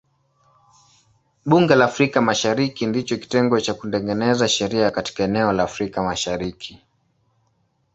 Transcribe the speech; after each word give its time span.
Bunge 1.49 1.75
la 1.77 1.85
Afrika 1.85 2.21
Mashariki 2.21 2.85
ndicho 2.87 3.17
kitengo 3.17 3.59
cha 3.61 3.73
kutengeneza 3.73 4.47
sheria 4.47 4.91
katika 4.91 5.23
eneo 5.23 5.51
la 5.51 5.63
Afrika 5.63 6.03
Mashariki. 6.03 6.83